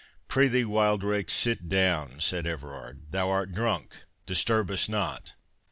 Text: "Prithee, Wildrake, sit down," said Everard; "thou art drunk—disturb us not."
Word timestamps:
"Prithee, 0.27 0.65
Wildrake, 0.65 1.29
sit 1.29 1.69
down," 1.69 2.19
said 2.21 2.47
Everard; 2.47 3.11
"thou 3.11 3.29
art 3.29 3.51
drunk—disturb 3.51 4.71
us 4.71 4.89
not." 4.89 5.35